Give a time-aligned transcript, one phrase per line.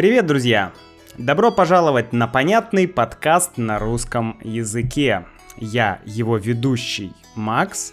[0.00, 0.72] Привет, друзья!
[1.18, 5.26] Добро пожаловать на понятный подкаст на русском языке.
[5.58, 7.92] Я его ведущий Макс,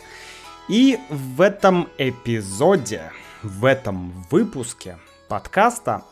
[0.69, 3.11] и в этом эпизоде,
[3.43, 4.95] в этом выпуске
[5.27, 6.05] подкаста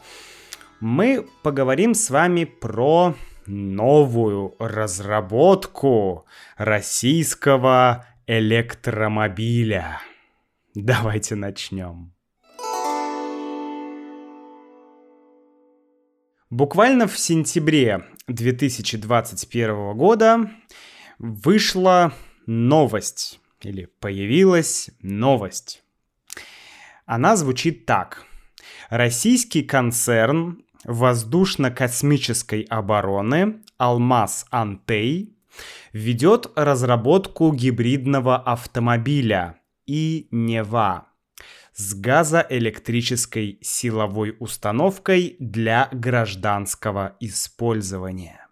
[0.82, 3.16] мы поговорим с вами про
[3.46, 6.26] новую разработку
[6.58, 10.02] российского электромобиля.
[10.74, 12.15] Давайте начнем.
[16.52, 20.52] Буквально в сентябре 2021 года
[21.18, 22.14] вышла
[22.46, 25.84] новость, или появилась новость.
[27.08, 28.26] Она звучит так.
[28.90, 35.36] Российский концерн воздушно-космической обороны «Алмаз Антей»
[35.94, 41.08] ведет разработку гибридного автомобиля и Нева
[41.76, 48.48] с газоэлектрической силовой установкой для гражданского использования.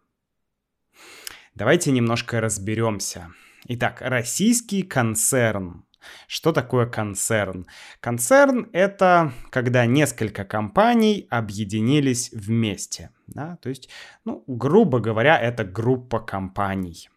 [1.56, 3.30] Давайте немножко разберемся.
[3.68, 5.86] Итак, российский концерн.
[6.28, 7.66] Что такое концерн?
[8.02, 13.12] Концерн— это когда несколько компаний объединились вместе.
[13.28, 13.58] Да?
[13.62, 13.88] То есть,
[14.26, 17.10] ну, грубо говоря, это группа компаний.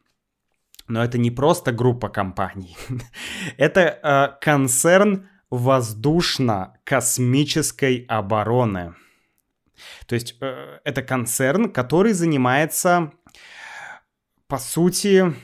[0.86, 2.76] Но это не просто группа компаний.
[3.56, 8.94] это э, концерн воздушно-космической обороны.
[10.06, 13.12] То есть э, это концерн, который занимается,
[14.46, 15.34] по сути,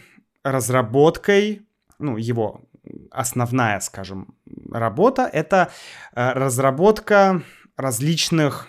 [0.43, 1.67] разработкой,
[1.99, 2.63] ну, его
[3.11, 4.35] основная, скажем,
[4.71, 5.71] работа— это
[6.15, 7.43] э, разработка
[7.77, 8.69] различных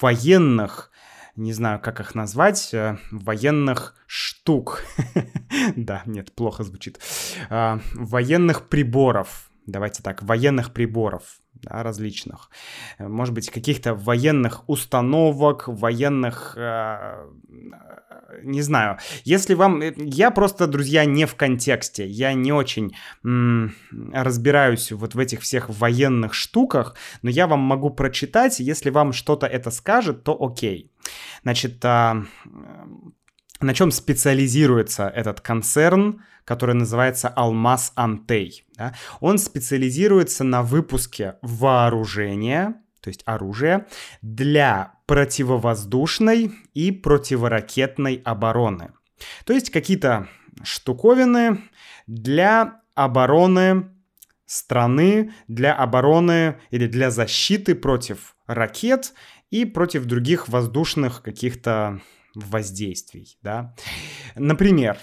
[0.00, 0.90] военных,
[1.36, 4.84] не знаю, как их назвать, э, военных штук.
[5.76, 7.00] да, нет, плохо звучит.
[7.48, 12.50] Военных приборов, давайте так, военных приборов да, различных,
[12.98, 17.26] может быть, каких-то военных установок, военных, э,
[18.42, 22.94] не знаю, если вам, я просто, друзья, не в контексте, я не очень
[23.24, 23.74] м-
[24.12, 29.46] разбираюсь вот в этих всех военных штуках, но я вам могу прочитать, если вам что-то
[29.46, 30.90] это скажет, то окей.
[31.42, 32.24] Значит, э,
[33.60, 38.64] на чем специализируется этот концерн, который называется Алмаз Антей.
[38.76, 38.94] Да?
[39.20, 43.86] Он специализируется на выпуске вооружения, то есть оружия,
[44.22, 48.92] для противовоздушной и противоракетной обороны.
[49.44, 50.28] То есть какие-то
[50.62, 51.62] штуковины
[52.06, 53.90] для обороны
[54.46, 59.14] страны, для обороны или для защиты против ракет
[59.50, 62.00] и против других воздушных каких-то
[62.34, 63.74] воздействий, да.
[64.34, 64.98] Например,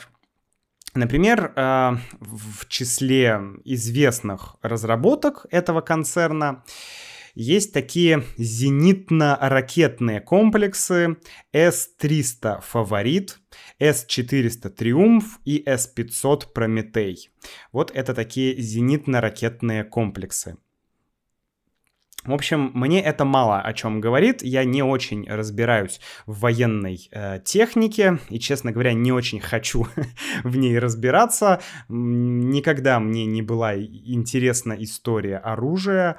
[0.93, 6.65] Например, э, в числе известных разработок этого концерна
[7.33, 11.15] есть такие зенитно-ракетные комплексы
[11.53, 13.39] С-300 «Фаворит»,
[13.79, 17.29] С-400 «Триумф» и С-500 «Прометей».
[17.71, 20.57] Вот это такие зенитно-ракетные комплексы.
[22.23, 24.43] В общем, мне это мало о чем говорит.
[24.43, 29.87] Я не очень разбираюсь в военной э, технике и, честно говоря, не очень хочу
[30.43, 31.61] в ней разбираться.
[31.89, 36.17] Никогда мне не была интересна история оружия.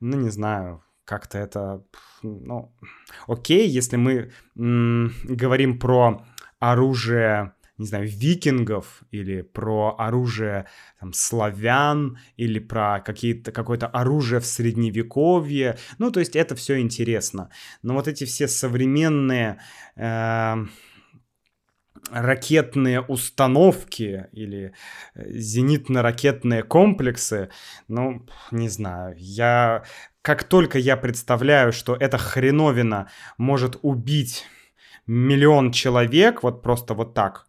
[0.00, 1.84] Ну, не знаю, как-то это...
[2.22, 2.74] Ну,
[3.26, 6.24] окей, если мы м- говорим про
[6.58, 10.66] оружие не знаю, викингов или про оружие
[11.00, 15.76] там, славян или про какие-то, какое-то оружие в средневековье.
[15.98, 17.50] Ну, то есть это все интересно.
[17.82, 19.58] Но вот эти все современные...
[19.96, 20.64] Э,
[22.10, 24.74] ракетные установки или
[25.14, 27.50] э, зенитно-ракетные комплексы,
[27.88, 29.84] ну, не знаю, я...
[30.22, 34.44] Как только я представляю, что эта хреновина может убить
[35.06, 37.46] миллион человек, вот просто вот так,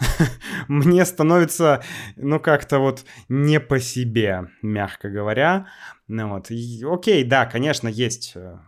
[0.68, 1.82] мне становится,
[2.16, 5.66] ну, как-то вот не по себе, мягко говоря.
[6.08, 8.58] Ну вот, и, окей, да, конечно, есть э,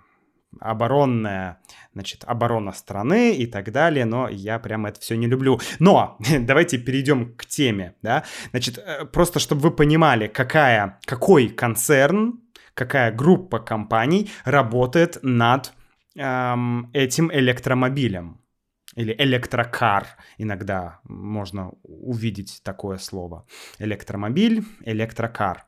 [0.60, 1.60] оборонная,
[1.94, 5.60] значит, оборона страны и так далее, но я прям это все не люблю.
[5.78, 12.40] Но давайте перейдем к теме, да, значит, э, просто чтобы вы понимали, какая, какой концерн,
[12.74, 15.72] какая группа компаний работает над
[16.16, 18.41] эм, этим электромобилем
[18.94, 20.06] или электрокар,
[20.38, 23.46] иногда можно увидеть такое слово.
[23.78, 25.66] Электромобиль, электрокар.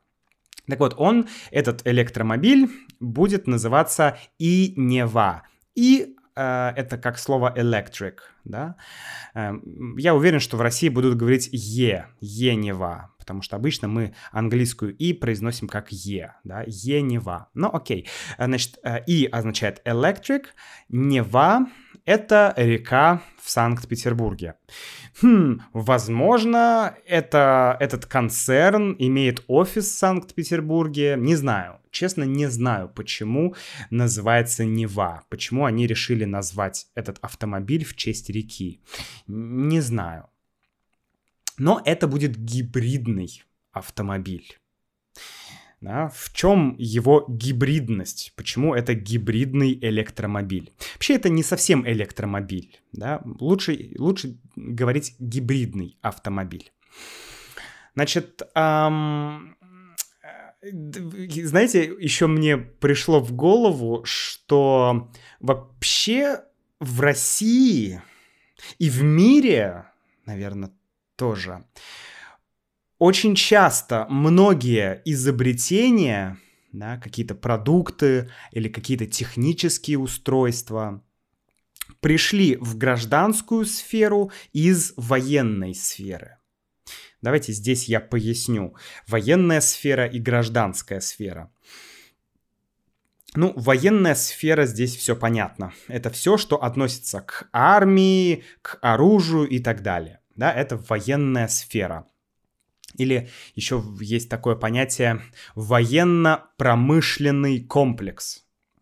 [0.69, 2.69] Так вот, он, этот электромобиль,
[3.01, 5.43] будет называться и Нева.
[5.75, 8.77] И э, это как слово electric, да.
[9.35, 9.53] Э,
[9.99, 15.13] я уверен, что в России будут говорить «е», «енева», потому что обычно мы английскую «и»
[15.13, 17.51] произносим как «е», да, «енева».
[17.53, 18.09] Ну, окей.
[18.39, 20.45] Значит, э, «и» означает electric,
[20.89, 21.67] «нева»—
[22.05, 24.55] это река в Санкт-Петербурге.
[25.23, 31.81] Хм, возможно, это, этот концерн имеет офис в Санкт-Петербурге, не знаю.
[31.91, 33.55] Честно, не знаю, почему
[33.91, 38.81] называется Нева, почему они решили назвать этот автомобиль в честь реки.
[39.27, 40.29] Не знаю.
[41.57, 44.59] Но это будет гибридный автомобиль.
[45.85, 46.09] Да?
[46.09, 48.33] В чем его гибридность?
[48.37, 50.73] Почему это гибридный электромобиль?
[50.95, 52.81] Вообще это не совсем электромобиль.
[52.93, 53.21] Да?
[53.39, 56.73] Лучше, лучше говорить гибридный автомобиль.
[57.95, 59.57] Значит, эм,
[60.63, 65.11] знаете, еще мне пришло в голову, что
[65.41, 66.41] вообще
[66.81, 68.01] в России
[68.79, 69.85] и в мире,
[70.25, 70.71] наверное,
[71.17, 71.67] тоже,
[72.99, 76.39] очень часто многие изобретения,
[76.73, 81.03] да, какие-то продукты или какие-то технические устройства
[82.01, 86.39] пришли в гражданскую сферу из военной сферы.
[87.21, 88.77] Давайте здесь я поясню.
[89.07, 91.51] Военная сфера и гражданская сфера.
[93.35, 95.73] Ну, военная сфера здесь все понятно.
[95.89, 100.21] Это все, что относится к армии, к оружию и так далее.
[100.37, 102.07] Да, это военная сфера.
[102.95, 105.23] Или еще есть такое понятие
[105.55, 108.41] военно-промышленный комплекс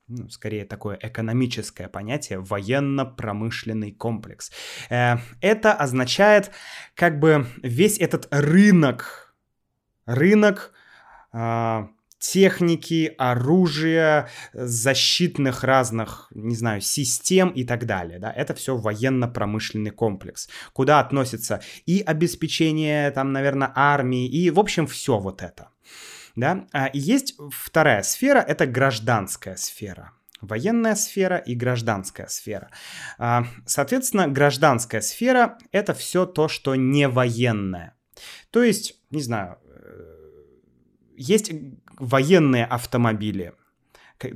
[0.08, 4.50] ну, скорее такое экономическое понятие, военно-промышленный комплекс.
[4.90, 6.50] Э, это означает
[6.94, 9.34] как бы весь этот рынок,
[10.04, 10.74] рынок
[11.32, 11.88] а,
[12.22, 18.19] техники, оружия, защитных разных, не знаю, систем и так далее.
[18.19, 18.32] Да?
[18.32, 25.19] Это все военно-промышленный комплекс, куда относится и обеспечение, там, наверное, армии, и, в общем, все
[25.19, 25.69] вот это
[26.34, 32.69] да, а, и есть вторая сфера, это гражданская сфера военная сфера и гражданская сфера.
[33.16, 37.94] А, соответственно, гражданская сфера— это все то, что не военное.
[38.50, 40.22] То есть, не знаю, э,
[41.16, 41.52] есть
[41.98, 43.54] военные автомобили,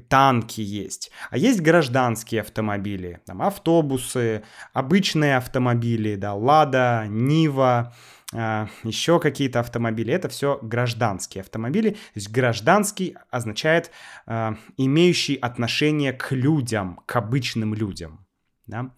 [0.09, 4.43] танки есть, а есть гражданские автомобили, там автобусы,
[4.73, 7.95] обычные автомобили, да, Лада, Нива,
[8.35, 10.13] а, еще какие-то автомобили.
[10.13, 11.91] Это все гражданские автомобили.
[11.91, 13.91] То есть гражданский означает
[14.27, 18.27] а, имеющий отношение к людям, к обычным людям.
[18.67, 18.91] Да?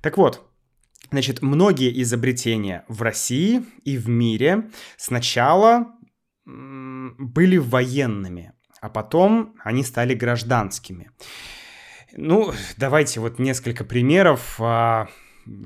[0.00, 0.48] Так вот,
[1.10, 5.92] значит, многие изобретения в России и в мире сначала
[6.44, 11.10] были военными, а потом они стали гражданскими.
[12.14, 14.56] Ну, давайте вот несколько примеров.
[14.60, 15.08] А,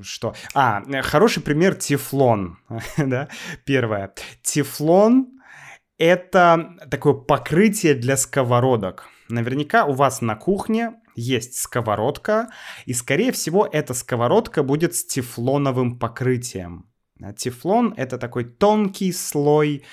[0.01, 0.33] что?
[0.53, 2.57] А, хороший пример тефлон,
[2.97, 3.27] да,
[3.65, 4.13] первое.
[4.41, 5.27] Тефлон—
[5.97, 9.09] это такое покрытие для сковородок.
[9.29, 12.49] Наверняка у вас на кухне есть сковородка,
[12.85, 16.85] и, скорее всего, эта сковородка будет с тефлоновым покрытием.
[17.35, 19.83] Тефлон— это такой тонкий слой,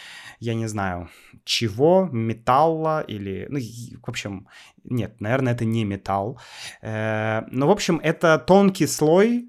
[0.45, 1.09] я не знаю,
[1.45, 3.47] чего, металла или...
[3.49, 3.59] Ну,
[4.03, 4.47] в общем,
[4.85, 6.39] нет, наверное, это не металл.
[6.83, 9.49] Э, но, в общем, это тонкий слой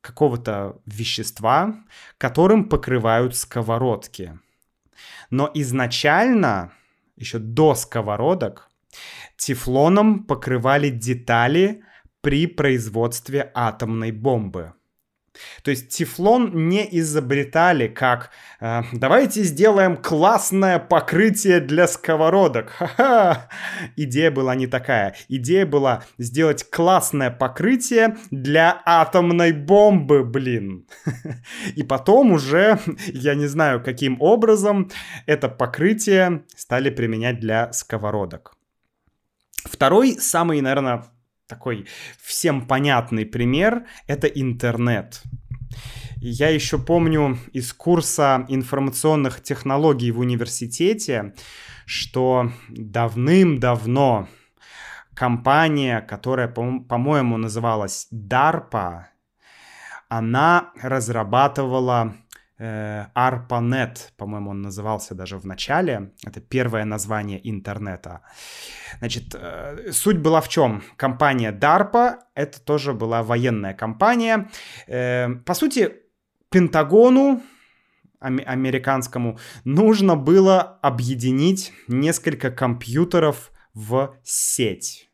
[0.00, 1.74] какого-то вещества,
[2.18, 4.38] которым покрывают сковородки.
[5.30, 6.72] Но изначально,
[7.16, 8.70] еще до сковородок,
[9.36, 11.82] тефлоном покрывали детали
[12.20, 14.74] при производстве атомной бомбы.
[15.62, 22.70] То есть тефлон не изобретали как э, «давайте сделаем классное покрытие для сковородок».
[22.70, 23.48] Ха-ха!
[23.96, 25.14] Идея была не такая.
[25.28, 30.86] Идея была сделать классное покрытие для атомной бомбы, блин.
[31.76, 34.90] И потом уже, я не знаю каким образом,
[35.26, 38.54] это покрытие стали применять для сковородок.
[39.64, 41.04] Второй, самый, наверное,
[41.46, 41.86] такой
[42.20, 45.22] всем понятный пример— это интернет.
[46.16, 51.34] Я еще помню из курса информационных технологий в университете,
[51.86, 54.28] что давным-давно
[55.14, 59.06] компания, которая, по-моему, называлась DARPA,
[60.08, 62.14] она разрабатывала
[62.62, 66.12] ARPANET, по-моему, он назывался даже в начале.
[66.24, 68.20] Это первое название интернета.
[68.98, 70.82] Значит, э, суть была в чем?
[70.96, 74.50] Компания DARPA, это тоже была военная компания.
[74.86, 75.94] Э, по сути,
[76.50, 77.42] Пентагону,
[78.20, 85.08] американскому, нужно было объединить несколько компьютеров в сеть.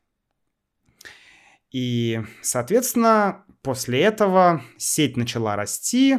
[1.71, 6.17] И, соответственно, после этого сеть начала расти.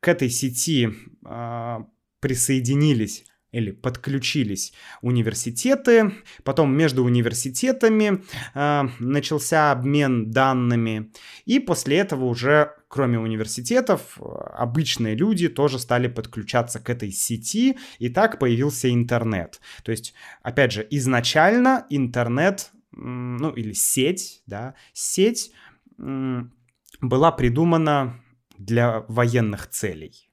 [0.00, 0.90] К этой сети
[1.24, 1.78] э,
[2.20, 6.12] присоединились или подключились университеты,
[6.44, 8.22] потом между университетами
[8.54, 11.12] э, начался обмен данными,
[11.46, 18.08] и после этого уже, кроме университетов, обычные люди тоже стали подключаться к этой сети, и
[18.08, 19.60] так появился интернет.
[19.82, 25.52] То есть, опять же, изначально интернет, ну или сеть, да, сеть
[25.98, 28.20] была придумана
[28.60, 30.30] для военных целей.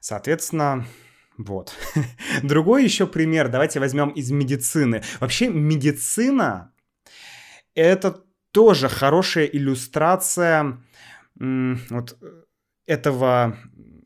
[0.00, 0.86] Соответственно,
[1.36, 1.74] вот.
[2.42, 5.02] Другой еще пример, давайте возьмем из медицины.
[5.20, 6.72] Вообще медицина—
[7.74, 10.78] это тоже хорошая иллюстрация
[11.36, 12.18] вот
[12.86, 13.56] этого,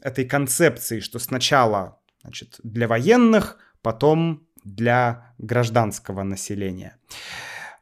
[0.00, 6.96] этой концепции, что сначала значит, для военных, потом для гражданского населения.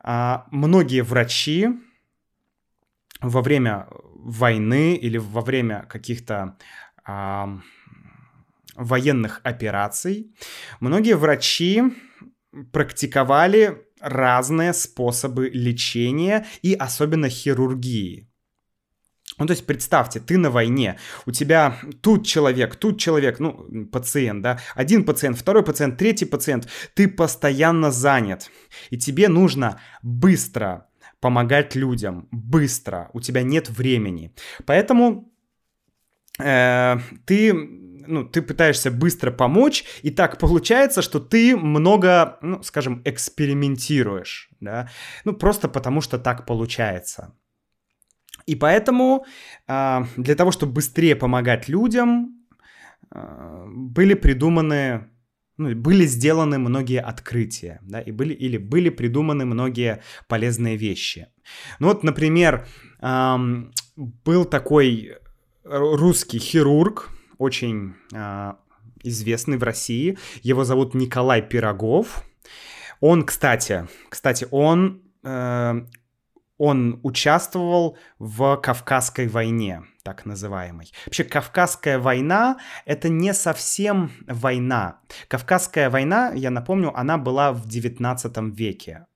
[0.00, 1.68] А, многие врачи
[3.20, 6.56] во время войны или во время каких-то
[7.04, 7.58] а,
[8.76, 10.34] военных операций,
[10.80, 11.82] многие врачи
[12.72, 18.26] практиковали разные способы лечения и особенно хирургии.
[19.38, 24.42] Ну, то есть представьте, ты на войне, у тебя тут человек, тут человек, ну, пациент,
[24.42, 28.50] да, один пациент, второй пациент, третий пациент, ты постоянно занят,
[28.90, 30.89] и тебе нужно быстро
[31.20, 34.34] помогать людям, быстро, у тебя нет времени.
[34.66, 35.32] Поэтому
[36.38, 36.96] э,
[37.26, 37.52] ты
[38.06, 44.88] ну, ты пытаешься быстро помочь, и так получается, что ты много, ну, скажем, экспериментируешь, да,
[45.24, 47.34] ну, просто потому что так получается.
[48.46, 49.26] И поэтому
[49.68, 52.46] э, для того, чтобы быстрее помогать людям,
[53.14, 55.08] э, были придуманы,
[55.60, 61.28] ну, были сделаны многие открытия, да, и были, или были придуманы многие полезные вещи.
[61.78, 62.66] Ну вот, например,
[63.00, 63.36] э,
[63.96, 65.18] был такой
[65.64, 68.52] русский хирург, очень э,
[69.02, 70.18] известный в России.
[70.42, 72.24] Его зовут Николай Пирогов.
[73.00, 75.86] Он, кстати, кстати, он, э,
[76.60, 80.92] он участвовал в Кавказской войне, так называемой.
[81.06, 85.00] Вообще, Кавказская война— это не совсем война.
[85.28, 89.06] Кавказская война, я напомню, она была в 19 веке.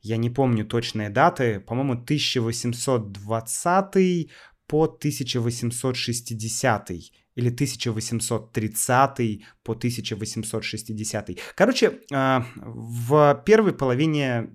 [0.00, 4.28] Я не помню точные даты, по-моему, 1820
[4.66, 6.90] по 1860
[7.36, 11.30] или 1830 по 1860.
[11.54, 14.50] Короче, а, в первой половине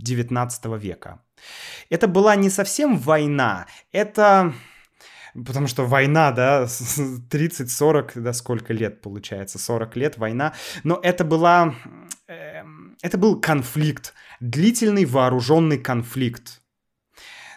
[0.00, 1.20] 19 века.
[1.88, 4.52] Это была не совсем война, это...
[5.32, 10.54] Потому что война, да, 30-40, да, сколько лет получается, 40 лет война.
[10.82, 11.74] Но это была...
[12.26, 16.60] Эм, это был конфликт, длительный вооруженный конфликт.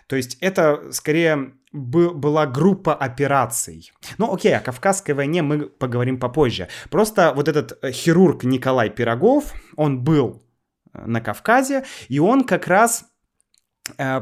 [0.07, 3.91] То есть это скорее была группа операций.
[4.17, 6.67] Ну, окей, о Кавказской войне мы поговорим попозже.
[6.89, 10.43] Просто вот этот э, хирург Николай Пирогов, он был
[10.93, 13.05] э, на Кавказе, и он как раз э,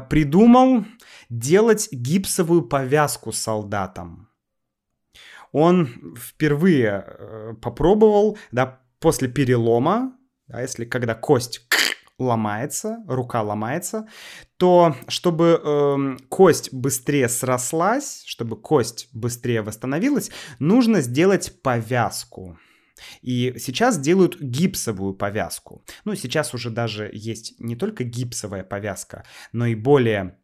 [0.08, 0.84] придумал
[1.28, 4.28] делать гипсовую повязку солдатам.
[5.52, 10.16] Он впервые э, попробовал, да, после перелома,
[10.48, 11.66] да, если когда кость
[12.18, 14.08] ломается, рука ломается,
[14.56, 22.58] то чтобы э, кость быстрее срослась, чтобы кость быстрее восстановилась, нужно сделать повязку.
[23.20, 25.84] И сейчас делают гипсовую повязку.
[26.04, 30.36] Ну, сейчас уже даже есть не только гипсовая повязка, но и более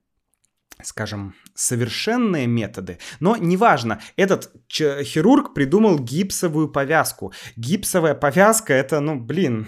[0.80, 3.00] скажем, совершенные методы.
[3.18, 7.32] Но неважно, этот хирург придумал гипсовую повязку.
[7.56, 9.66] Гипсовая повязка это, ну, блин,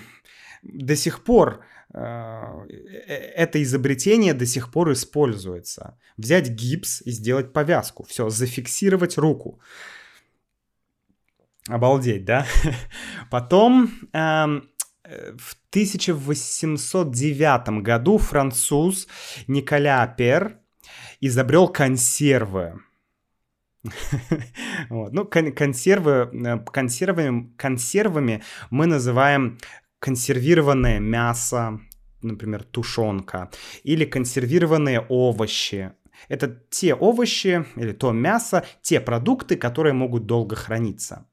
[0.62, 5.98] до сих пор Э, э, это изобретение до сих пор используется.
[6.16, 8.04] Взять гипс и сделать повязку.
[8.04, 9.60] Все, зафиксировать руку.
[11.68, 12.46] Обалдеть, да?
[13.30, 14.68] Потом эм,
[15.04, 19.06] э, в 1809 году француз
[19.46, 20.58] Николя Пер
[21.20, 22.80] изобрел консервы.
[24.90, 25.12] вот.
[25.12, 26.30] Ну, кон- консервы,
[26.72, 29.58] консервами, консервами мы называем
[29.98, 31.80] консервированное мясо,
[32.22, 33.50] например, тушенка,
[33.84, 35.92] или консервированные овощи.
[36.28, 41.26] Это те овощи или то мясо, те продукты, которые могут долго храниться.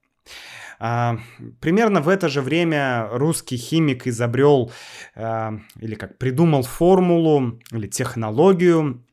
[0.80, 1.18] А,
[1.60, 4.72] примерно в это же время русский химик изобрел
[5.16, 9.04] а, или как придумал формулу или технологию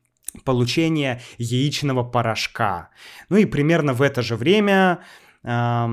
[0.43, 2.89] получения яичного порошка.
[3.29, 4.99] Ну и примерно в это же время
[5.43, 5.89] а,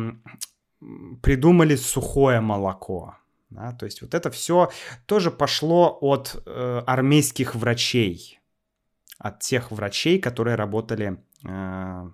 [1.23, 3.17] придумали сухое молоко.
[3.51, 4.71] Да, то есть вот это все
[5.05, 8.41] тоже пошло от э, армейских врачей,
[9.19, 12.11] от тех врачей, которые работали э,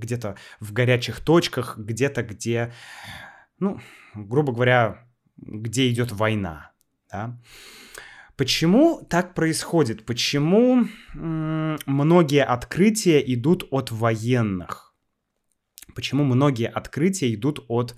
[0.00, 2.72] где-то в горячих точках, где-то где,
[3.58, 3.80] ну,
[4.14, 6.72] грубо говоря, где идет война.
[7.10, 7.38] Да?
[8.36, 10.06] Почему так происходит?
[10.06, 14.94] Почему многие открытия идут от военных?
[15.94, 17.94] Почему многие открытия идут от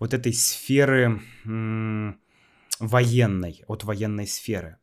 [0.00, 1.20] вот этой сферы
[2.80, 4.78] военной, от военной сферы?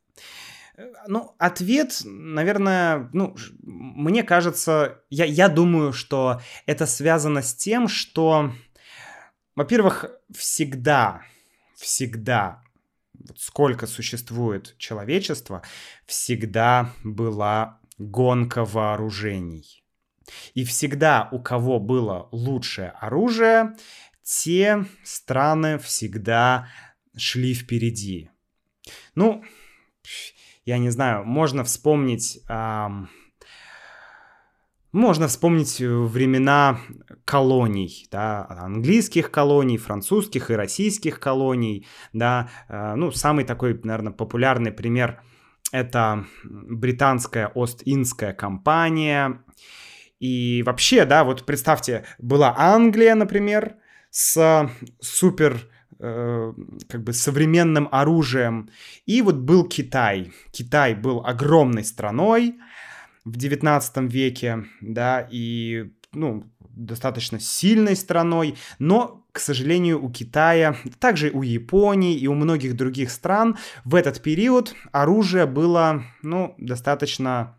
[1.07, 8.53] Ну, ответ, наверное, ну, мне кажется, я, я думаю, что это связано с тем, что,
[9.55, 11.21] во-первых, всегда,
[11.75, 12.63] всегда
[13.27, 15.61] вот сколько существует человечество,
[16.05, 19.83] всегда была гонка вооружений.
[20.53, 23.75] И всегда у кого было лучшее оружие,
[24.23, 26.67] те страны всегда
[27.17, 28.29] шли впереди.
[29.15, 29.43] Ну,
[30.65, 32.39] я не знаю, можно вспомнить...
[32.49, 33.09] Эм,
[34.91, 36.79] можно вспомнить э, времена
[37.23, 44.71] колоний, да, английских колоний, французских и российских колоний, да, э, ну, самый такой, наверное, популярный
[44.71, 45.21] пример
[45.71, 49.41] это британская Ост-Индская компания,
[50.19, 53.77] и вообще, да, вот представьте, была Англия, например,
[54.09, 55.70] с супер
[56.01, 56.53] э,
[56.89, 58.69] как бы современным оружием,
[59.05, 60.33] и вот был Китай.
[60.51, 62.55] Китай был огромной страной,
[63.25, 71.29] в 19 веке, да, и, ну, достаточно сильной страной, но, к сожалению, у Китая, также
[71.29, 77.57] у Японии и у многих других стран в этот период оружие было, ну, достаточно,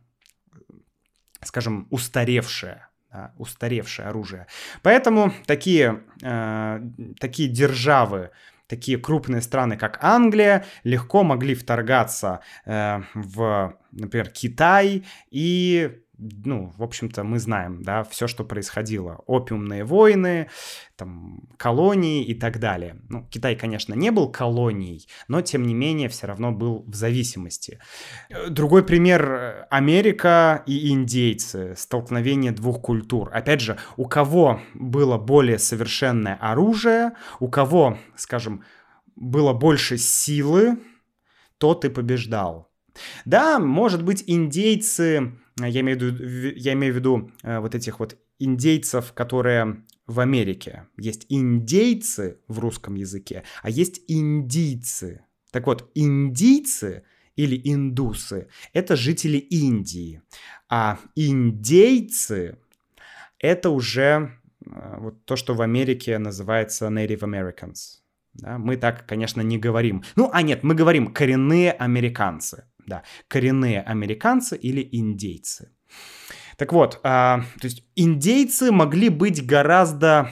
[1.42, 2.88] скажем, устаревшее.
[3.12, 4.46] Да, устаревшее оружие.
[4.80, 6.80] Поэтому такие, э,
[7.20, 8.30] такие державы,
[8.68, 16.00] такие крупные страны, как Англия, легко могли вторгаться э, в, например, Китай и
[16.44, 19.22] ну, в общем-то, мы знаем, да, все, что происходило.
[19.26, 20.48] Опиумные войны,
[20.96, 22.96] там, колонии и так далее.
[23.08, 27.78] Ну, Китай, конечно, не был колонией, но, тем не менее, все равно был в зависимости.
[28.48, 33.30] Другой пример— Америка и индейцы, столкновение двух культур.
[33.32, 38.64] Опять же, у кого было более совершенное оружие, у кого, скажем,
[39.16, 40.78] было больше силы,
[41.58, 42.68] тот и побеждал.
[43.24, 47.74] Да, может быть, индейцы Э, я имею в виду, я имею в виду э, вот
[47.74, 50.86] этих вот индейцев, которые в Америке.
[50.96, 55.24] Есть индейцы в русском языке, а есть индийцы.
[55.50, 57.04] Так вот, индийцы
[57.36, 60.22] или индусы— это жители Индии,
[60.68, 62.58] а индейцы—
[63.38, 68.02] это уже э, вот то, что в Америке называется Native Americans.
[68.34, 70.02] Да, мы так, конечно, не говорим.
[70.16, 75.72] Ну, а нет, мы говорим коренные американцы да, коренные американцы или индейцы.
[76.56, 80.30] Так вот, а, то есть индейцы могли быть гораздо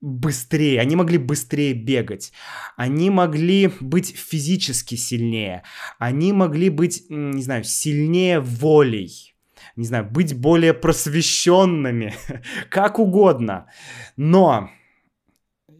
[0.00, 2.32] быстрее, они могли быстрее бегать,
[2.76, 5.62] они могли быть физически сильнее,
[5.98, 9.34] они могли быть, не знаю, сильнее волей,
[9.74, 12.14] не знаю, быть более просвещенными,
[12.70, 13.66] как угодно.
[14.16, 14.70] Но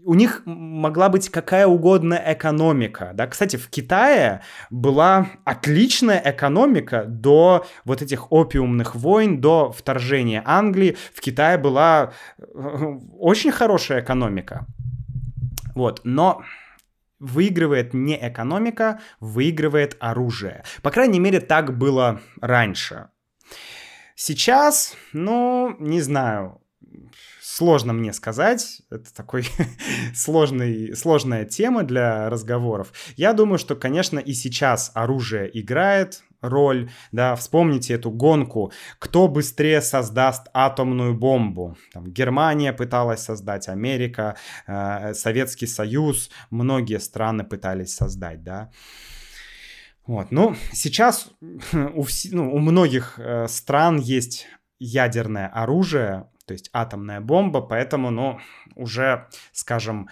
[0.09, 3.27] у них могла быть какая угодно экономика, да.
[3.27, 4.41] Кстати, в Китае
[4.71, 10.97] была отличная экономика до вот этих опиумных войн, до вторжения Англии.
[11.13, 12.43] В Китае была э,
[13.19, 14.65] очень хорошая экономика.
[15.75, 16.43] Вот, но
[17.19, 20.65] выигрывает не экономика, выигрывает оружие.
[20.81, 23.11] По крайней мере, так было раньше.
[24.15, 26.63] Сейчас, ну, не знаю,
[27.59, 28.83] сложно мне сказать.
[28.89, 29.45] Это такой
[30.15, 32.93] сложный, сложная тема для разговоров.
[33.17, 39.81] Я думаю, что, конечно, и сейчас оружие играет роль, да, вспомните эту гонку, кто быстрее
[39.81, 41.77] создаст атомную бомбу.
[41.93, 44.37] Там, Германия пыталась создать, Америка,
[44.69, 48.71] э, Советский Союз, многие страны пытались создать, да.
[50.07, 51.31] Вот, ну, сейчас
[51.73, 52.27] у, вс...
[52.31, 54.47] ну, у многих э, стран есть
[54.79, 58.41] ядерное оружие, то есть атомная бомба, поэтому, ну,
[58.75, 60.09] уже, скажем,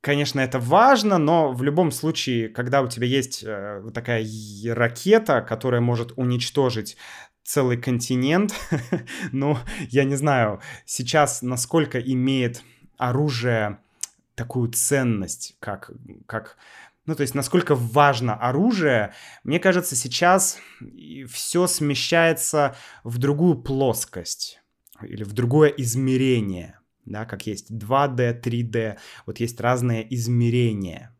[0.00, 4.26] конечно, это важно, но в любом случае, когда у тебя есть э, такая
[4.74, 6.96] ракета, которая может уничтожить
[7.44, 8.52] целый континент,
[9.32, 9.56] ну,
[9.90, 12.62] я не знаю, сейчас насколько имеет
[12.96, 13.78] оружие
[14.34, 15.92] такую ценность, как,
[16.26, 16.56] как
[17.08, 20.58] ну, то есть, насколько важно оружие, мне кажется, сейчас
[21.26, 24.60] все смещается в другую плоскость
[25.00, 26.78] или в другое измерение.
[27.06, 31.16] да, как есть 2D, 3D, вот есть разные измерения.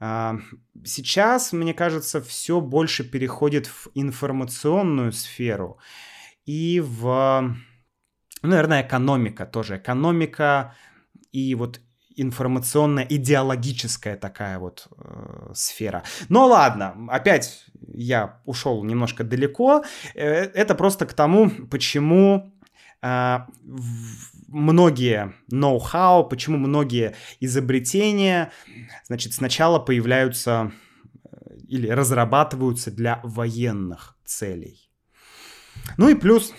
[0.00, 0.40] А,
[0.84, 5.78] сейчас, мне кажется, все больше переходит в информационную сферу
[6.46, 7.54] и в,
[8.42, 9.76] ну, наверное, экономика тоже.
[9.76, 10.74] Экономика
[11.30, 11.80] и вот
[12.20, 16.02] информационная, идеологическая такая вот э, сфера.
[16.28, 19.84] Но ладно, опять я ушел немножко далеко.
[20.14, 22.52] Э, это просто к тому, почему
[23.02, 23.38] э,
[24.48, 28.50] многие ноу-хау, почему многие изобретения,
[29.04, 30.72] значит, сначала появляются
[31.24, 31.28] э,
[31.68, 34.90] или разрабатываются для военных целей.
[35.96, 36.52] Ну и плюс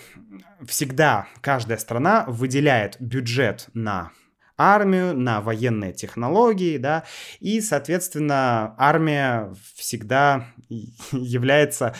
[0.66, 4.12] всегда каждая страна выделяет бюджет на
[4.60, 7.04] армию, на военные технологии, да,
[7.40, 10.46] и, соответственно, армия всегда
[11.12, 11.94] является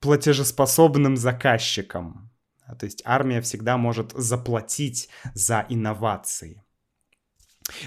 [0.00, 2.30] платежеспособным заказчиком.
[2.78, 6.62] То есть армия всегда может заплатить за инновации.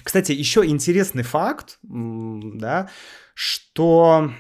[0.04, 2.90] Кстати, еще интересный факт, да,
[3.34, 4.32] что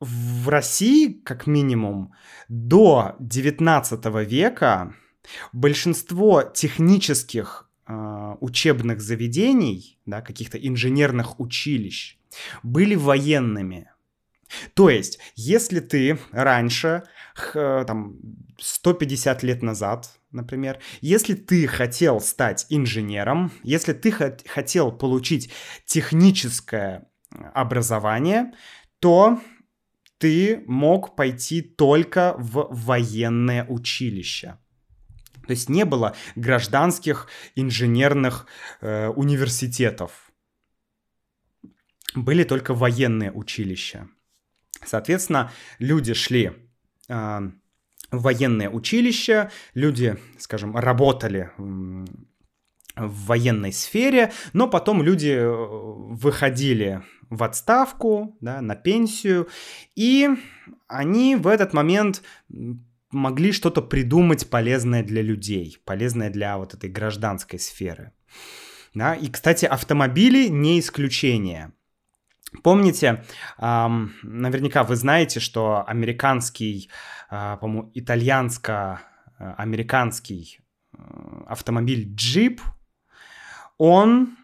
[0.00, 2.12] в России, как минимум,
[2.48, 4.94] до 19 века
[5.52, 12.18] большинство технических учебных заведений, да, каких-то инженерных училищ,
[12.62, 13.90] были военными.
[14.74, 17.02] То есть, если ты раньше,
[17.52, 18.16] там,
[18.58, 25.50] 150 лет назад, например, если ты хотел стать инженером, если ты хотел получить
[25.84, 27.08] техническое
[27.54, 28.52] образование,
[29.00, 29.40] то
[30.18, 34.58] ты мог пойти только в военное училище.
[35.46, 38.46] То есть не было гражданских инженерных
[38.80, 40.32] э, университетов.
[42.14, 44.08] Были только военные училища.
[44.84, 46.52] Соответственно, люди шли
[47.08, 47.40] э,
[48.10, 51.50] в военное училище, люди, скажем, работали
[52.96, 59.48] в военной сфере, но потом люди э, выходили в отставку, да, на пенсию,
[59.94, 60.30] и
[60.86, 62.22] они в этот момент
[63.16, 68.12] могли что-то придумать полезное для людей, полезное для вот этой гражданской сферы.
[68.94, 69.14] Да?
[69.14, 71.72] И, кстати, автомобили не исключение.
[72.62, 73.24] Помните,
[73.58, 76.90] эм, наверняка вы знаете, что американский,
[77.30, 80.60] э, по-моему, итальянско-американский
[80.96, 81.02] э,
[81.48, 82.60] автомобиль Jeep,
[83.78, 84.36] он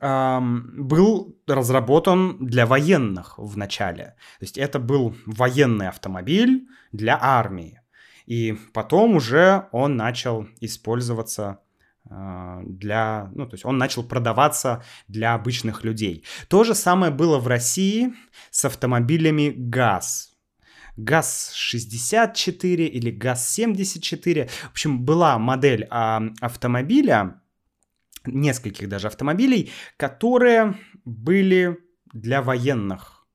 [0.00, 4.14] был разработан для военных в начале.
[4.38, 7.80] То есть это был военный автомобиль для армии.
[8.26, 11.58] И потом уже он начал использоваться
[12.08, 16.24] э, для, ну, то есть он начал продаваться для обычных людей.
[16.48, 18.14] То же самое было в России
[18.50, 20.32] с автомобилями ГАЗ.
[20.96, 24.48] ГАЗ-64 или ГАЗ-74.
[24.48, 27.41] В общем, была модель а, автомобиля,
[28.26, 31.78] нескольких даже автомобилей, которые были
[32.12, 33.26] для военных.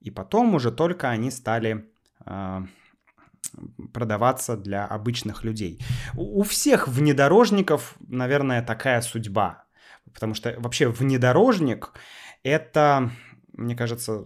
[0.00, 1.90] И потом уже только они стали
[2.24, 2.62] э,
[3.92, 5.80] продаваться для обычных людей.
[6.14, 9.64] У, всех внедорожников, наверное, такая судьба.
[10.12, 11.92] Потому что вообще внедорожник
[12.42, 13.10] это,
[13.52, 14.24] мне кажется,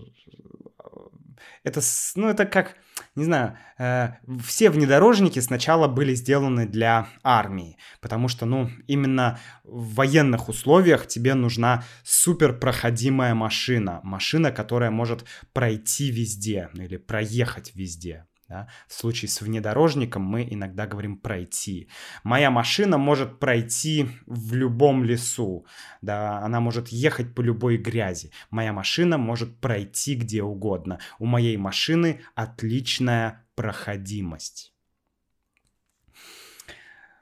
[1.63, 1.81] это,
[2.15, 2.77] ну, это как
[3.17, 4.13] не знаю, э,
[4.45, 11.35] все внедорожники сначала были сделаны для армии, потому что, ну, именно в военных условиях тебе
[11.35, 18.27] нужна суперпроходимая машина, машина, которая может пройти везде или проехать везде.
[18.51, 18.67] Да?
[18.89, 21.89] В случае с внедорожником мы иногда говорим пройти.
[22.25, 25.67] Моя машина может пройти в любом лесу,
[26.03, 26.41] да?
[26.41, 28.33] она может ехать по любой грязи.
[28.51, 30.99] Моя машина может пройти где угодно.
[31.21, 34.75] У моей машины отличная проходимость.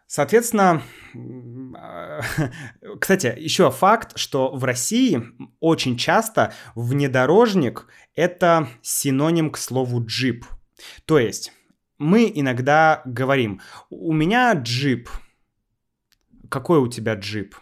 [0.07, 0.83] Соответственно,
[2.99, 5.23] кстати, еще факт, что в России
[5.61, 10.47] очень часто внедорожник это синоним к слову джип–
[11.05, 11.53] то есть
[11.99, 13.61] мы иногда говорим,
[13.91, 15.09] у меня джип.
[16.49, 17.57] Какой у тебя джип?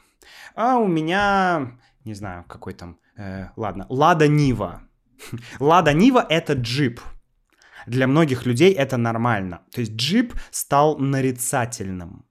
[0.55, 4.83] А у меня, не знаю, какой там, э, ладно, Лада Нива.
[5.59, 7.01] Лада Нива это джип.
[7.87, 9.63] Для многих людей это нормально.
[9.73, 12.25] То есть джип стал нарицательным.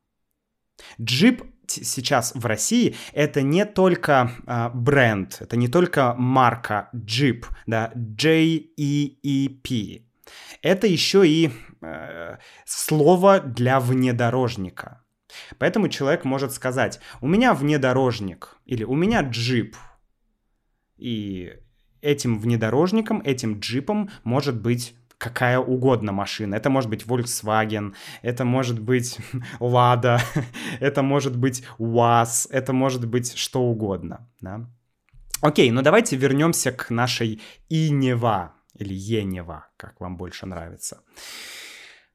[1.01, 7.91] Джип сейчас в России это не только э, бренд, это не только марка Jeep, да,
[7.95, 8.65] J-E-E-P
[10.61, 15.03] это еще и э, слово для внедорожника.
[15.57, 19.75] Поэтому человек может сказать, у меня внедорожник или у меня джип.
[20.97, 21.53] И
[22.01, 26.55] этим внедорожником, этим джипом может быть какая угодно машина.
[26.55, 29.17] Это может быть Volkswagen, это может быть
[29.59, 30.19] Lada,
[30.79, 34.29] это может быть УАЗ, это может быть что угодно.
[34.41, 34.69] Да?
[35.41, 41.01] Окей, ну давайте вернемся к нашей Инева или Енева, как вам больше нравится.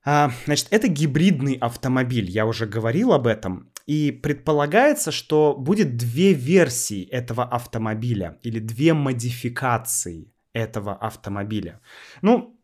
[0.04, 3.70] А, значит, это гибридный автомобиль, я уже говорил об этом.
[3.86, 11.80] И предполагается, что будет две версии этого автомобиля или две модификации этого автомобиля.
[12.22, 12.56] Ну,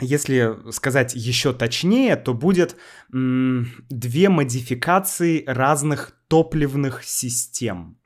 [0.00, 2.76] если сказать еще точнее, то будет
[3.12, 7.98] м, две модификации разных топливных систем.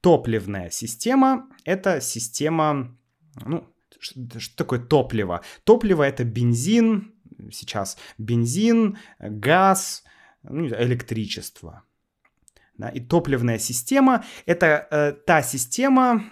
[0.00, 2.96] Топливная система— это система,
[3.44, 3.68] ну,
[4.06, 5.42] что, что такое топливо?
[5.64, 7.14] Топливо— это бензин,
[7.50, 10.04] сейчас бензин, газ,
[10.42, 11.82] ну, электричество.
[12.78, 16.24] Да, и топливная система— это э, та система,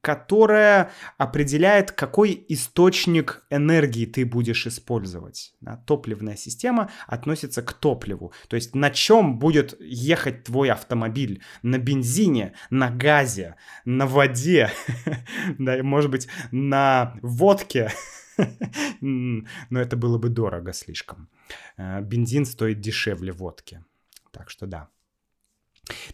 [0.00, 5.54] которая определяет, какой источник энергии ты будешь использовать.
[5.60, 8.32] Да, топливная система относится к топливу.
[8.48, 11.42] То есть на чем будет ехать твой автомобиль?
[11.62, 14.70] На бензине, на газе, на воде,
[15.58, 17.90] да, может быть, на водке.
[19.00, 21.28] Но это было бы дорого слишком.
[21.76, 23.84] Э, бензин стоит дешевле водки.
[24.30, 24.88] Так что да.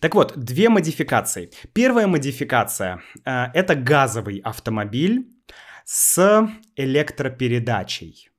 [0.01, 1.51] Так вот, две модификации.
[1.73, 5.29] Первая модификация э, это газовый автомобиль
[5.85, 8.31] с электропередачей.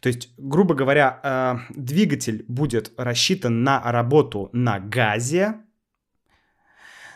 [0.00, 5.56] То есть, грубо говоря, э, двигатель будет рассчитан на работу на газе,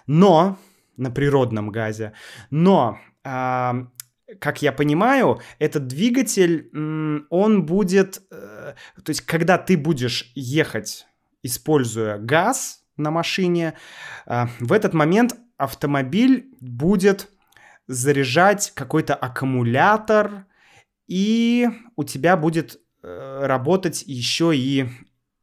[0.07, 0.59] но
[0.97, 2.13] на природном газе,
[2.51, 3.73] но э,
[4.41, 6.71] как я понимаю, этот двигатель,
[7.31, 11.07] он будет, э, то есть, когда ты будешь ехать,
[11.43, 13.75] используя газ, на машине,
[14.27, 17.29] а, в этот момент автомобиль будет
[17.87, 20.47] заряжать какой-то аккумулятор,
[21.07, 24.87] и у тебя будет э, работать еще и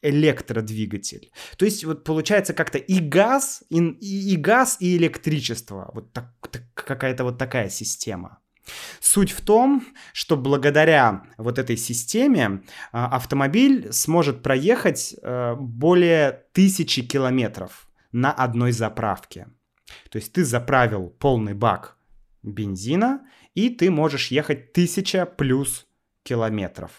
[0.04, 1.32] электродвигатель.
[1.58, 5.90] То есть вот получается как-то и газ, и, и, газ, и электричество.
[5.94, 8.40] Вот так, так, какая-то вот такая система.
[9.00, 17.04] Суть в том, что благодаря вот этой системе а, автомобиль сможет проехать э, более тысячи
[17.04, 19.48] километров на одной заправке.
[20.10, 21.98] То есть ты заправил полный бак
[22.44, 25.88] бензина, и ты можешь ехать тысяча плюс
[26.24, 26.92] километров.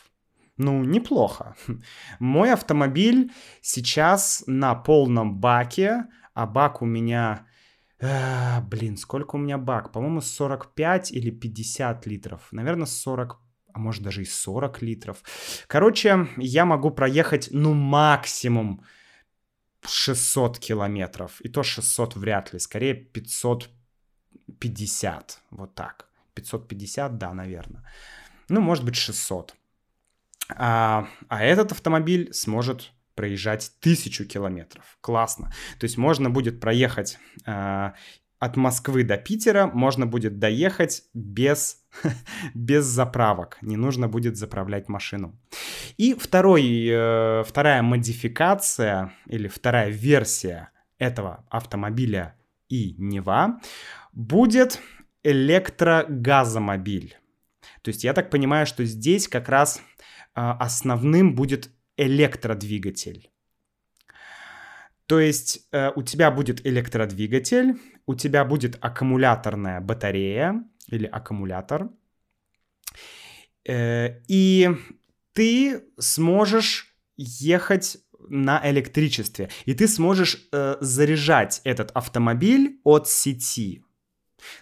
[0.57, 1.55] Ну, неплохо.
[2.19, 7.46] Мой автомобиль сейчас на полном баке, а бак у меня
[8.01, 9.93] а, блин, сколько у меня бак?
[9.93, 12.49] По-моему, 45 или 50 литров.
[12.53, 13.41] Наверное, 40,
[13.73, 15.23] а может даже и 40 литров.
[15.67, 18.85] Короче, я могу проехать, ну, максимум
[19.83, 21.41] 600 километров.
[21.41, 25.41] И то 600 вряд ли, скорее 550.
[25.51, 26.09] Вот так.
[26.35, 27.83] 550, да, наверное.
[28.49, 29.55] Ну, может быть, 600.
[30.55, 34.99] А, а этот автомобиль сможет проезжать тысячу километров.
[35.01, 35.53] Классно.
[35.81, 37.91] То есть можно будет проехать э,
[38.39, 41.83] от Москвы до Питера, можно будет доехать без,
[42.55, 43.59] без заправок.
[43.63, 45.41] Не нужно будет заправлять машину.
[45.97, 52.37] И второй, э, вторая модификация или вторая версия этого автомобиля
[52.69, 53.61] и Нева
[54.13, 54.81] будет
[55.23, 57.17] электрогазомобиль.
[57.83, 59.81] То есть я так понимаю, что здесь как раз э,
[60.35, 63.31] основным будет электродвигатель.
[65.07, 71.91] То есть э, у тебя будет электродвигатель, у тебя будет аккумуляторная батарея или аккумулятор,
[73.69, 74.71] э, и
[75.33, 83.83] ты сможешь ехать на электричестве, и ты сможешь э, заряжать этот автомобиль от сети.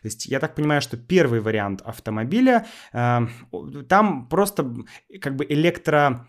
[0.03, 3.21] То есть я так понимаю, что первый вариант автомобиля, э,
[3.89, 4.75] там просто
[5.21, 6.29] как бы электро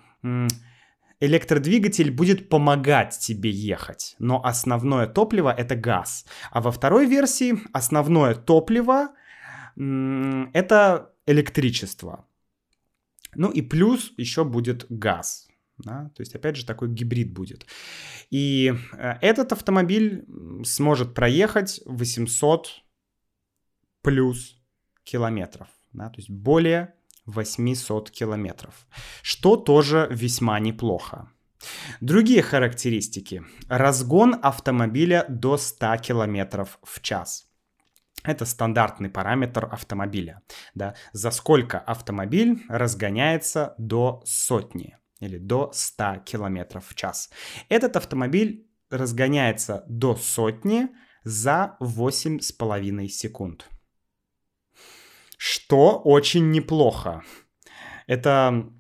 [1.20, 6.26] электродвигатель будет помогать тебе ехать, но основное топливо это газ.
[6.52, 9.10] А во второй версии основное топливо
[9.76, 12.26] это электричество.
[13.36, 15.48] Ну и плюс еще будет газ.
[15.78, 16.10] Да?
[16.16, 17.66] То есть, опять же, такой гибрид будет.
[18.30, 20.26] И э, этот автомобиль
[20.64, 22.84] сможет проехать 800
[24.02, 24.58] плюс
[25.04, 25.68] километров.
[25.92, 26.10] Да?
[26.10, 26.95] То есть более
[27.26, 28.88] 800 километров,
[29.22, 31.30] что тоже весьма неплохо.
[32.02, 33.44] Другие характеристики.
[33.68, 37.48] Разгон автомобиля до 100 километров в час.
[38.24, 40.42] Это стандартный параметр автомобиля.
[40.74, 40.96] Да?
[41.14, 47.30] За сколько автомобиль разгоняется до сотни или до 100 километров в час.
[47.70, 50.90] Этот автомобиль разгоняется до сотни
[51.24, 53.68] за 8,5 секунд
[55.38, 57.24] что очень неплохо.
[58.08, 58.72] это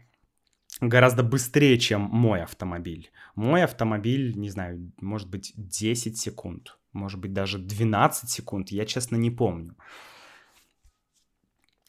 [0.82, 3.12] гораздо быстрее, чем мой автомобиль.
[3.36, 9.16] Мой автомобиль, не знаю, может быть 10 секунд, может быть даже 12 секунд, я честно
[9.16, 9.76] не помню.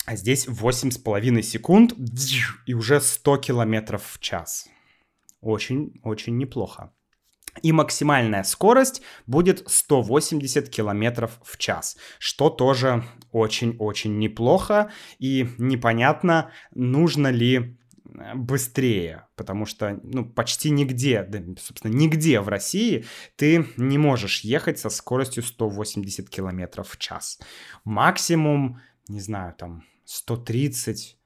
[0.06, 1.94] А здесь 8,5 секунд
[2.66, 4.68] и уже 100 километров в час.
[5.40, 6.92] Очень-очень неплохо.
[7.62, 14.90] И максимальная скорость будет 180 километров в час, что тоже очень-очень неплохо.
[15.18, 22.48] И непонятно, нужно ли э, быстрее, потому что, ну, почти нигде, да, собственно, нигде в
[22.48, 23.04] России
[23.36, 27.38] ты не можешь ехать со скоростью 180 километров в час.
[27.84, 31.16] Максимум, не знаю, там 130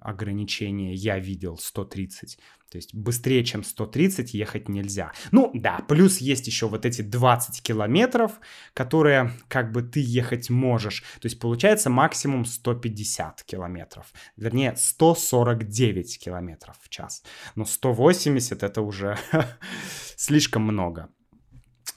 [0.00, 2.38] ограничения я видел, 130.
[2.70, 5.12] То есть быстрее, чем 130 ехать нельзя.
[5.32, 8.40] Ну да, плюс есть еще вот эти 20 километров,
[8.74, 11.00] которые как бы ты ехать можешь.
[11.20, 14.12] То есть получается максимум 150 километров.
[14.36, 17.24] Вернее, 149 километров в час.
[17.56, 19.18] Но 180 это уже
[20.16, 21.08] слишком много.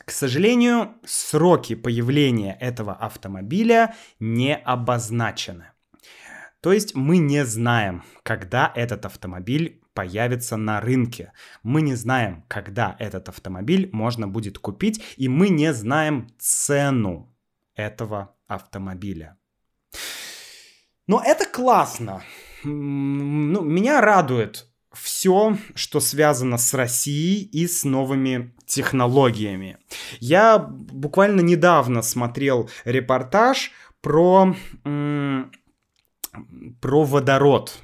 [0.06, 5.73] К сожалению, сроки появления этого автомобиля не обозначены.
[6.64, 11.34] То есть мы не знаем, когда этот автомобиль появится на рынке.
[11.62, 17.36] Мы не знаем, когда этот автомобиль можно будет купить, и мы не знаем цену
[17.76, 19.38] этого автомобиля.
[21.06, 22.24] Но это классно.
[22.64, 29.80] Ну, меня радует все, что связано с Россией и с новыми технологиями.
[30.22, 34.56] Я буквально недавно смотрел репортаж про
[36.82, 37.78] про водород.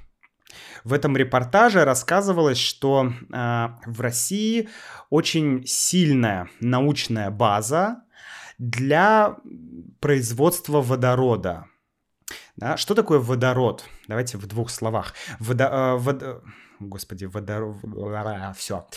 [0.84, 4.70] В этом репортаже рассказывалось, что э, в России
[5.10, 8.04] очень сильная научная база
[8.58, 9.38] для
[10.00, 11.66] производства водорода.
[12.56, 12.78] Да?
[12.78, 13.86] Что такое водород?
[14.08, 15.14] Давайте в двух словах.
[15.40, 16.44] Водо, э, вод...
[16.80, 17.78] Господи, водород...
[18.56, 18.88] Все.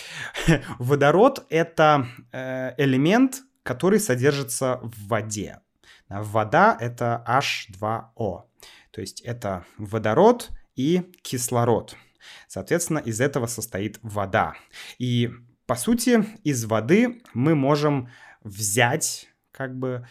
[0.78, 5.60] Водород— это э, элемент, который содержится в воде.
[6.08, 8.42] Вода— это H2O.
[8.92, 11.96] То есть это водород и кислород.
[12.46, 14.54] Соответственно, из этого состоит вода.
[14.98, 15.30] И
[15.66, 18.08] по сути, из воды мы можем
[18.42, 20.06] взять, как бы,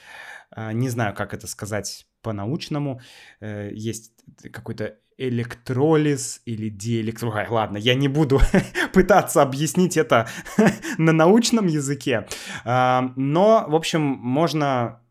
[0.50, 3.02] а, не знаю, как это сказать по-научному,
[3.40, 4.12] э, есть
[4.52, 7.50] какой-то электролиз или диэлектролиз.
[7.50, 8.40] Ладно, я не буду
[8.94, 10.28] пытаться объяснить это
[10.98, 12.28] на научном языке.
[12.64, 15.02] А, но, в общем, можно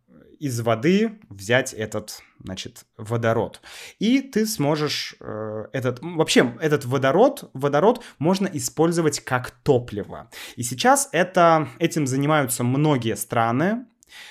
[0.40, 3.60] из воды взять этот, значит, водород.
[3.98, 6.00] И ты сможешь э, этот...
[6.00, 10.30] Вообще, этот водород, водород можно использовать как топливо.
[10.56, 13.84] И сейчас это, этим занимаются многие страны,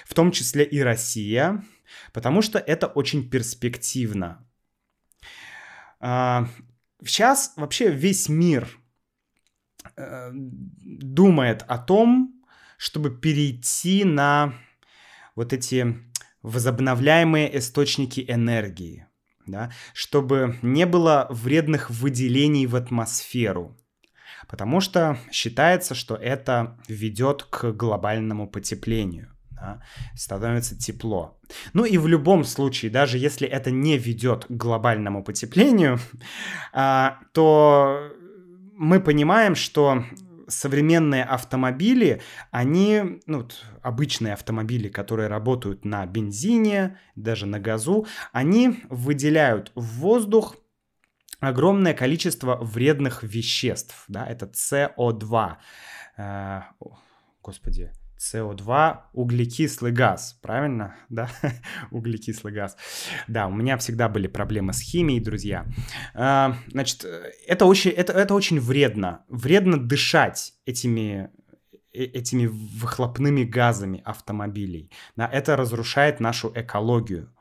[0.04, 1.64] в том числе и Россия,
[2.12, 4.44] потому что это очень перспективно.
[6.02, 6.46] Э,
[7.06, 8.68] сейчас вообще весь мир
[9.96, 12.34] э, думает о том,
[12.78, 14.56] чтобы перейти на
[15.40, 15.96] вот эти
[16.42, 19.08] возобновляемые источники энергии,
[19.48, 23.78] да, чтобы не было вредных выделений в атмосферу,
[24.50, 29.34] потому что считается, что это ведет к глобальному потеплению.
[29.52, 29.82] Да,
[30.14, 31.40] становится тепло.
[31.74, 36.00] Ну и в любом случае, даже если это не ведет к глобальному потеплению,
[36.74, 38.12] а, то
[38.76, 40.04] мы понимаем, что
[40.50, 43.48] современные автомобили, они, ну,
[43.82, 50.56] обычные автомобили, которые работают на бензине, даже на газу, они выделяют в воздух
[51.40, 55.56] огромное количество вредных веществ, да, это СО2.
[56.18, 56.62] Э,
[57.42, 60.96] господи, СО2, углекислый газ, правильно?
[61.10, 61.30] Да,
[61.92, 62.78] углекислый газ.
[63.28, 65.66] Да, у меня всегда были проблемы с химией, друзья.
[66.14, 67.06] А, значит,
[67.48, 69.24] это очень, это, это очень вредно.
[69.30, 71.32] Вредно дышать этими
[71.94, 74.92] э, этими выхлопными газами автомобилей.
[75.16, 77.34] Да, это разрушает нашу экологию.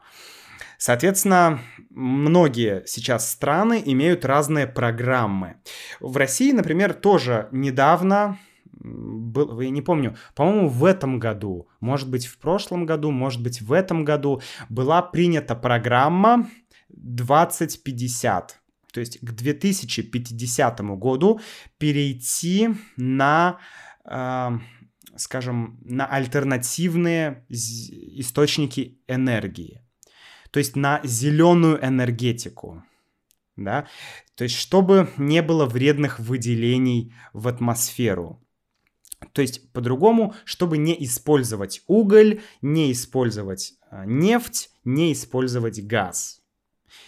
[0.78, 1.60] Соответственно,
[1.90, 5.56] многие сейчас страны имеют разные программы.
[5.98, 8.38] В России, например, тоже недавно
[8.80, 13.60] был, я не помню, по-моему, в этом году, может быть, в прошлом году, может быть,
[13.60, 16.48] в этом году была принята программа
[16.88, 18.60] 2050.
[18.92, 21.40] То есть к 2050 году
[21.78, 23.58] перейти на,
[24.04, 24.50] э,
[25.16, 29.82] скажем, на альтернативные источники энергии.
[30.50, 32.82] То есть на зеленую энергетику.
[33.56, 33.86] Да?
[34.34, 38.40] То есть чтобы не было вредных выделений в атмосферу.
[39.32, 46.40] То есть, по-другому, чтобы не использовать уголь, не использовать а, нефть, не использовать газ.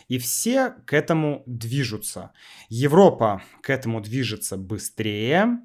[0.08, 2.32] И все к этому движутся.
[2.68, 5.60] Европа к этому движется быстрее,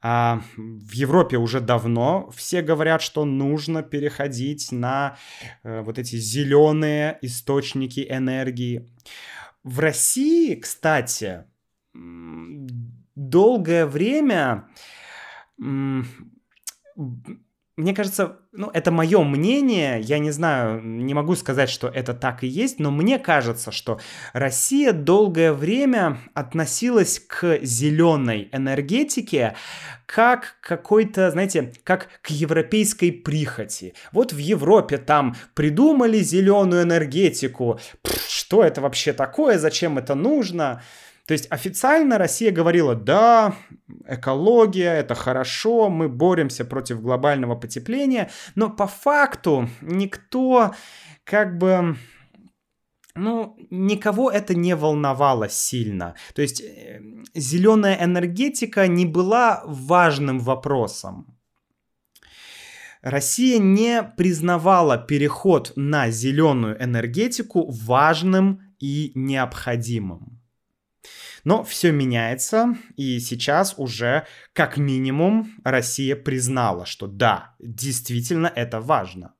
[0.00, 5.16] а в Европе уже давно все говорят, что нужно переходить на
[5.64, 8.88] э, вот эти зеленые источники энергии.
[9.64, 11.44] В России, кстати,
[13.16, 14.68] долгое время
[17.78, 22.42] мне кажется, ну, это мое мнение, я не знаю, не могу сказать, что это так
[22.42, 24.00] и есть, но мне кажется, что
[24.32, 29.54] Россия долгое время относилась к зеленой энергетике
[30.06, 33.94] как какой-то, знаете, как к европейской прихоти.
[34.10, 40.82] Вот в Европе там придумали зеленую энергетику, Пфф, что это вообще такое, зачем это нужно?
[41.28, 43.54] То есть официально Россия говорила, да,
[44.08, 50.74] экология, это хорошо, мы боремся против глобального потепления, но по факту никто
[51.24, 51.98] как бы
[53.14, 56.14] ну, никого это не волновало сильно.
[56.34, 57.02] То есть э,
[57.34, 61.38] зеленая энергетика не была важным вопросом.
[63.02, 70.37] Россия не признавала переход на зеленую энергетику важным и необходимым.
[71.48, 79.32] Но все меняется, и сейчас уже как минимум Россия признала, что да, действительно это важно.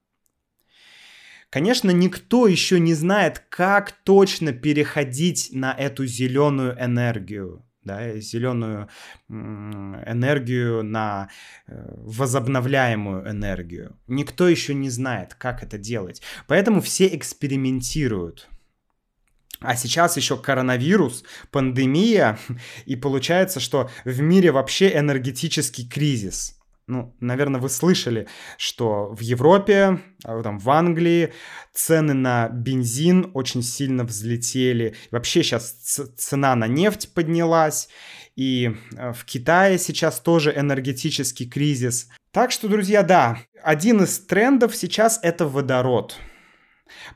[1.51, 8.89] Конечно, никто еще не знает, как точно переходить на эту зеленую энергию, да, зеленую
[9.29, 11.29] энергию на
[11.67, 13.99] э, возобновляемую энергию.
[14.07, 16.23] Никто еще не знает, как это делать.
[16.47, 18.49] Поэтому все экспериментируют.
[19.61, 22.39] А сейчас еще коронавирус, пандемия,
[22.87, 26.59] и получается, что в мире вообще энергетический кризис.
[26.89, 31.35] Ну, наверное, вы слышали, что в Европе, а, там, в Англии
[31.75, 34.95] цены на бензин очень сильно взлетели.
[35.11, 35.71] Вообще сейчас
[36.17, 37.91] цена на нефть поднялась.
[38.37, 42.09] И а, в Китае сейчас тоже энергетический кризис.
[42.31, 46.17] Так что, друзья, да, один из трендов сейчас это водород.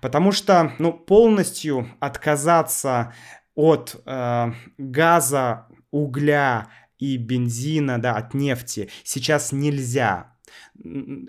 [0.00, 3.14] Потому что, ну, полностью отказаться
[3.54, 6.68] от э, газа, угля
[6.98, 10.36] и бензина, да, от нефти сейчас нельзя.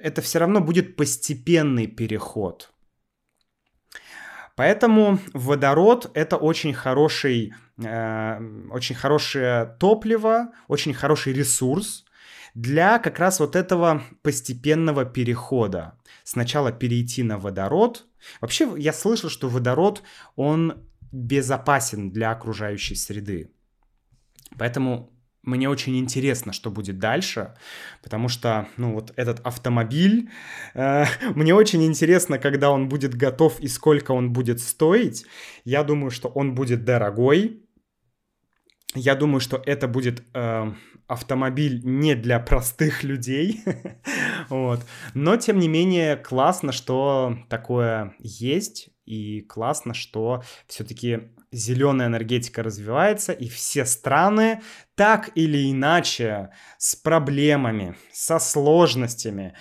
[0.01, 2.73] Это все равно будет постепенный переход.
[4.55, 8.39] Поэтому водород это очень хороший, э,
[8.71, 12.05] очень хорошее топливо, очень хороший ресурс
[12.53, 15.97] для как раз вот этого постепенного перехода.
[16.23, 18.07] Сначала перейти на водород,
[18.41, 20.03] Вообще, я слышал, что водород,
[20.35, 23.51] он безопасен для окружающей среды.
[24.57, 25.11] Поэтому
[25.43, 27.53] мне очень интересно, что будет дальше,
[28.01, 30.29] потому что, ну, вот этот автомобиль,
[30.73, 31.05] э,
[31.35, 35.25] мне очень интересно, когда он будет готов и сколько он будет стоить.
[35.65, 37.62] Я думаю, что он будет дорогой.
[38.95, 40.71] Я думаю, что это будет э,
[41.07, 43.61] автомобиль не для простых людей,
[44.49, 44.81] вот.
[45.13, 53.31] Но, тем не менее, классно, что такое есть, и классно, что все-таки зеленая энергетика развивается,
[53.31, 54.61] и все страны
[54.95, 59.53] так или иначе с проблемами, со сложностями,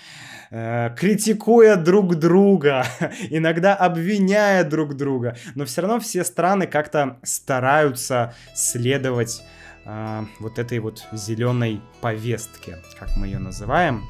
[0.50, 2.84] э, критикуя друг друга,
[3.30, 9.42] иногда обвиняя друг друга, но все равно все страны как-то стараются следовать
[9.84, 14.02] э, вот этой вот зеленой повестке, как мы ее называем.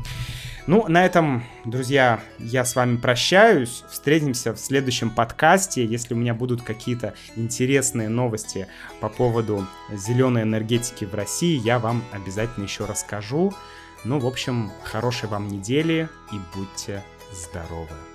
[0.68, 3.82] Ну, на этом, друзья, я с вами прощаюсь.
[3.90, 5.84] Встретимся в следующем подкасте.
[5.84, 8.68] Если у меня будут какие-то интересные новости
[9.00, 13.52] по поводу зеленой энергетики в России, я вам обязательно еще расскажу.
[14.04, 17.02] Ну, в общем, хорошей вам недели и будьте
[17.32, 18.11] здоровы.